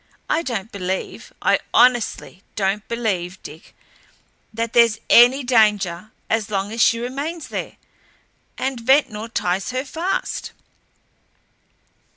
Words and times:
I 0.27 0.41
don't 0.41 0.71
believe, 0.71 1.31
I 1.43 1.59
honestly 1.75 2.41
don't 2.55 2.87
believe, 2.87 3.37
Dick, 3.43 3.75
that 4.51 4.73
there's 4.73 4.97
any 5.11 5.43
danger 5.43 6.09
as 6.27 6.49
long 6.49 6.71
as 6.71 6.81
she 6.81 6.97
remains 6.97 7.49
there. 7.49 7.75
And 8.57 8.79
Ventnor 8.79 9.27
ties 9.29 9.69
her 9.69 9.85
fast." 9.85 10.53